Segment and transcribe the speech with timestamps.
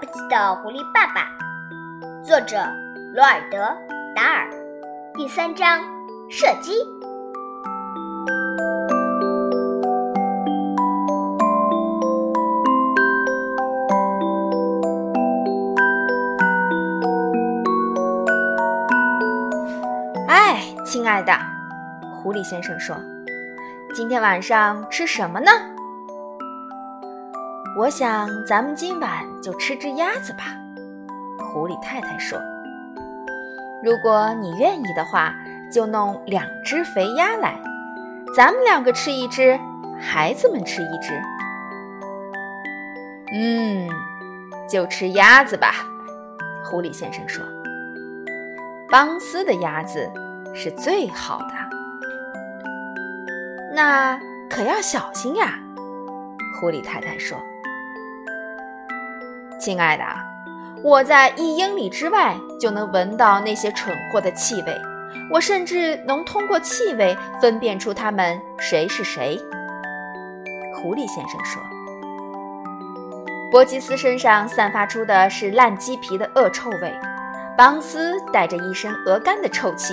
[0.00, 1.28] 不起的狐狸爸爸》，
[2.24, 2.56] 作者
[3.12, 3.58] 罗尔德·
[4.16, 4.48] 达尔，
[5.14, 5.78] 第三章
[6.30, 6.72] 射击。
[20.26, 21.34] 哎，亲爱的，
[22.14, 22.96] 狐狸先生说
[23.94, 25.50] ：“今天晚上吃什么呢？”
[27.80, 30.54] 我想咱们今晚就吃只鸭子吧，
[31.38, 32.38] 狐狸太太说。
[33.82, 35.34] 如果你愿意的话，
[35.72, 37.58] 就弄两只肥鸭来，
[38.36, 39.58] 咱们两个吃一只，
[39.98, 41.18] 孩子们吃一只。
[43.32, 43.88] 嗯，
[44.68, 45.72] 就吃鸭子吧，
[46.62, 47.42] 狐狸先生说。
[48.90, 50.06] 邦斯的鸭子
[50.54, 51.54] 是最好的，
[53.72, 54.20] 那
[54.50, 55.58] 可要小心呀，
[56.60, 57.38] 狐狸太太说。
[59.60, 60.04] 亲爱的，
[60.82, 64.74] 我在一英里之外就能闻到那些蠢货的气味，
[65.30, 69.38] 我甚至能通过气味分辨出他们谁是谁。
[70.74, 71.62] 狐狸先生说
[73.52, 76.90] ：“伯吉斯身上散发出的是烂鸡皮的恶臭味，
[77.54, 79.92] 邦斯带着一身鹅肝的臭气，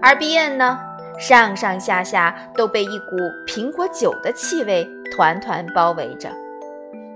[0.00, 0.80] 而比恩呢，
[1.20, 6.30] 上上下下都被一股苹果酒的气味团团包围着，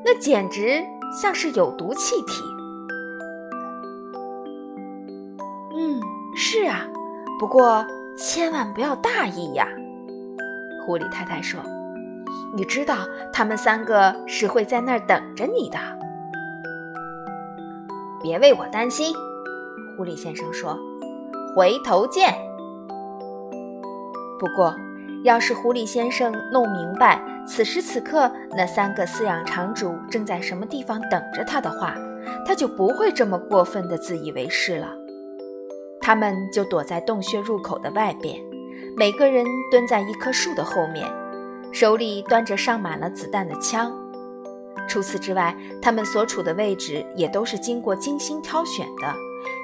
[0.05, 0.85] 那简直……”
[1.21, 2.43] 像是有毒气体。
[5.75, 6.01] 嗯，
[6.37, 6.87] 是啊，
[7.39, 7.85] 不过
[8.17, 9.67] 千万不要大意呀。
[10.85, 11.61] 狐狸太太说
[12.57, 12.97] ：“你知道
[13.33, 15.79] 他们三个是会在那儿等着你的。”
[18.23, 19.15] 别为我担心，
[19.97, 20.79] 狐狸先生说
[21.55, 22.35] ：“回头见。”
[24.39, 24.75] 不过，
[25.25, 27.23] 要是狐狸先生弄明白。
[27.47, 31.97] 此时此刻，那三个饲养场主正在什么地方等着他的话，
[32.47, 34.89] 他就不会这么过分的自以为是了。
[36.01, 38.37] 他们就躲在洞穴入口的外边，
[38.97, 41.09] 每个人蹲在一棵树的后面，
[41.73, 43.93] 手里端着上满了子弹的枪。
[44.89, 49.15] 除此之外，他们所处的位置也都是经过精心挑选的，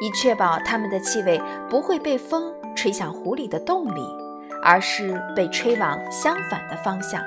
[0.00, 4.00] 以确保他们的气味不会被风吹向湖里的洞里，
[4.62, 7.22] 而是被吹往相反的方向。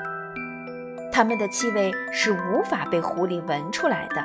[1.12, 4.24] 它们的气味是无法被狐狸闻出来的。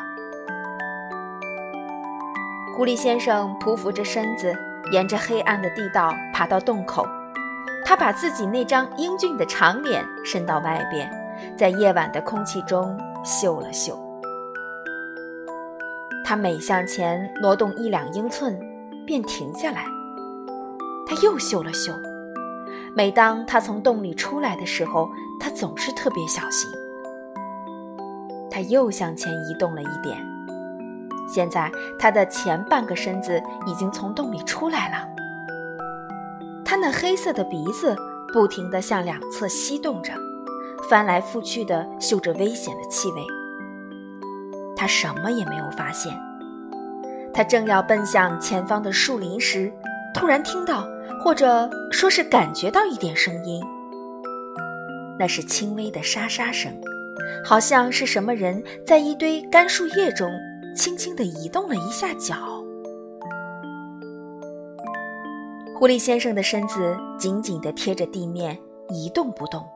[2.77, 4.55] 狐狸先生匍匐着身子，
[4.93, 7.07] 沿着黑暗的地道爬到洞口。
[7.85, 11.11] 他把自己那张英俊的长脸伸到外边，
[11.57, 13.99] 在夜晚的空气中嗅了嗅。
[16.25, 18.59] 他每向前挪动一两英寸，
[19.07, 19.85] 便停下来。
[21.09, 21.93] 他又嗅了嗅。
[22.97, 26.71] 每当他从洞里出来的时候，他总是特别小心。
[28.51, 30.17] 他又向前移动了一点，
[31.29, 35.07] 现在他的前半个身子已经从洞里出来了。
[36.65, 37.95] 他那黑色的鼻子
[38.33, 40.15] 不停地向两侧吸动着，
[40.89, 43.23] 翻来覆去地嗅着危险的气味。
[44.75, 46.19] 他什么也没有发现。
[47.35, 49.71] 他正要奔向前方的树林时，
[50.17, 50.85] 突然听到。
[51.19, 53.61] 或者说是感觉到一点声音，
[55.19, 56.73] 那是轻微的沙沙声，
[57.45, 60.31] 好像是什么人在一堆干树叶中
[60.77, 62.63] 轻轻地移动了一下脚。
[65.75, 68.57] 狐狸先生的身子紧紧地贴着地面，
[68.91, 69.67] 一动不动，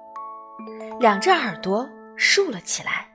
[1.01, 3.09] 两只耳朵竖了起来。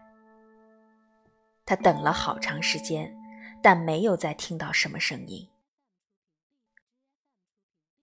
[1.65, 3.09] 他等了好长时间，
[3.61, 5.47] 但没有再听到什么声音。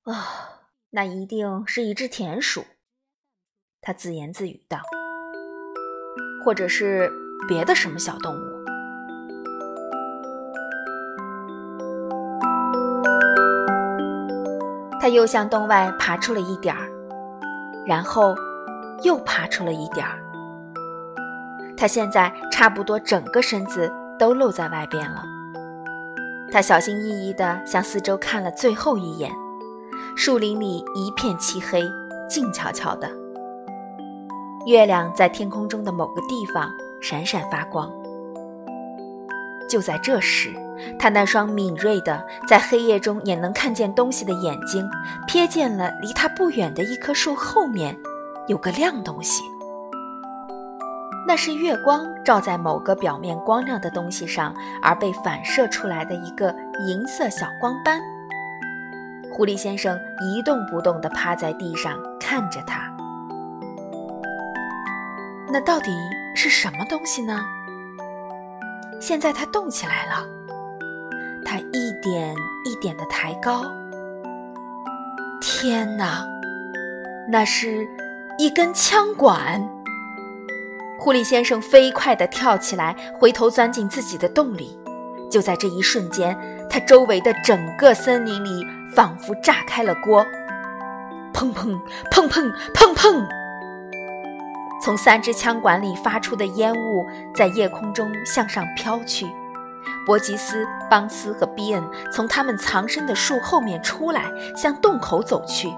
[0.05, 2.65] 啊，那一定是一只田鼠，
[3.81, 4.81] 他自言自语道，
[6.45, 7.09] 或者是
[7.47, 8.65] 别的什么小动物。
[15.01, 16.91] 他又向洞外爬出了一点儿，
[17.87, 18.35] 然后
[19.05, 20.19] 又爬出了一点儿。
[21.77, 23.89] 他现在差不多整个身子
[24.19, 25.23] 都露在外边了。
[26.51, 29.33] 他小心翼翼地向四周看了最后一眼。
[30.15, 31.83] 树林里一片漆黑，
[32.29, 33.11] 静悄悄的。
[34.67, 36.71] 月亮在天空中的某个地方
[37.01, 37.91] 闪闪发光。
[39.69, 40.53] 就在这时，
[40.99, 44.87] 他那双敏锐的，在黑夜中也能看见东西的眼睛，
[45.27, 47.97] 瞥见了离他不远的一棵树后面
[48.49, 49.43] 有个亮东西。
[51.27, 56.55] 那是月光照在某个表面光亮的东西上而被反射出来的一个
[56.87, 58.01] 银色小光斑。
[59.35, 62.93] 狐狸先生一动不动地趴在地上看着他。
[65.51, 65.91] 那到底
[66.35, 67.45] 是什么东西呢？
[69.01, 70.27] 现在它动起来了，
[71.45, 72.35] 它一点
[72.65, 73.65] 一点的抬高。
[75.41, 76.25] 天哪，
[77.29, 77.87] 那是
[78.39, 79.61] 一根枪管！
[81.01, 84.79] 狐狸先生飞快地跳起来，回头钻进自己的洞里。
[85.31, 86.39] 就在这一瞬间，
[86.71, 88.65] 他周围的整个森林里
[88.95, 90.25] 仿佛炸开了锅，
[91.33, 91.81] 砰砰
[92.11, 93.27] 砰砰砰砰！
[94.83, 99.27] 从三支枪管里发出的烟雾在夜空中向上飘去。
[100.05, 104.25] 伯吉斯、邦斯和比恩从他们藏身的树后面出来，
[104.57, 105.73] 向洞口走去。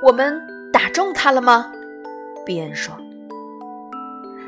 [0.00, 0.40] 我们
[0.72, 1.72] 打中他了吗？
[2.46, 2.94] 比恩说。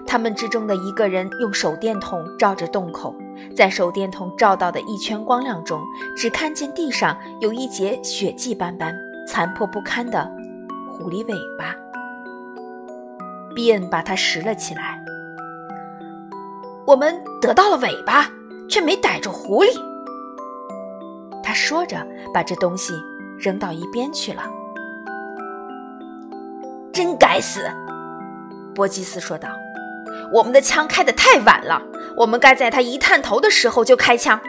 [0.07, 3.15] 他们之中的一个人用手电筒照着洞口，
[3.57, 5.83] 在手电筒照到的一圈光亮中，
[6.17, 8.95] 只看见地上有一截血迹斑斑、
[9.27, 10.31] 残破不堪的
[10.91, 11.75] 狐狸尾巴。
[13.55, 15.03] 比恩把它拾了起来。
[16.87, 18.29] 我们得到了尾巴，
[18.69, 19.69] 却没逮住狐狸。
[21.43, 22.95] 他说着，把这东西
[23.39, 24.43] 扔到一边去了。
[26.93, 27.69] 真该死！
[28.75, 29.49] 波基斯说道
[30.33, 31.83] ：“我们的枪开得太晚了，
[32.17, 34.41] 我们该在他一探头的时候就开枪。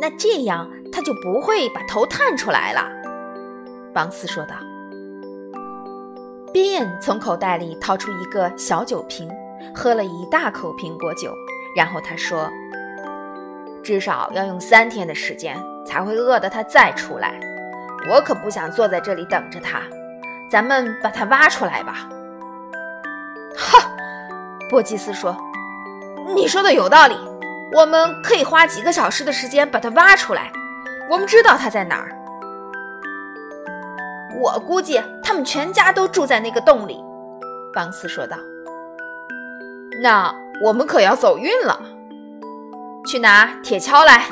[0.00, 2.88] 那这样他就不会把头探出来了。”
[3.92, 4.54] 邦斯说道。
[6.52, 9.30] 比恩从口袋里掏出一个小酒瓶。
[9.74, 11.32] 喝了一大口苹果酒，
[11.76, 12.50] 然后他说
[13.84, 15.56] ：“至少要用三天的时间
[15.86, 17.38] 才会饿得他再出来。
[18.10, 19.82] 我可不想坐在这里等着他。
[20.50, 22.08] 咱们把他挖出来吧。”
[24.70, 25.36] 波吉斯说
[26.32, 27.16] ：“你说的有道理。
[27.72, 30.52] 我们可以花几个小时的时间把它挖出来。
[31.10, 32.16] 我们知道它在哪儿。
[34.40, 37.02] 我估计他们全家都住在那个洞里。”
[37.74, 38.36] 邦斯说道。
[40.02, 40.32] 那
[40.62, 41.78] 我们可要走运了，
[43.06, 44.24] 去拿铁锹来。